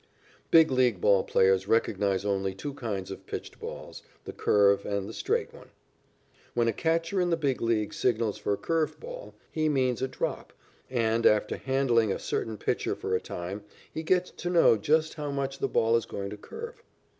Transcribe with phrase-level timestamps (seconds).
[0.49, 5.13] Big League ball players recognize only two kinds of pitched balls the curve and the
[5.13, 5.69] straight one.
[6.55, 10.07] When a catcher in the Big League signals for a curved ball, he means a
[10.07, 10.53] drop,
[10.89, 15.29] and, after handling a certain pitcher for a time, he gets to know just how
[15.29, 16.81] much the ball is going to curve.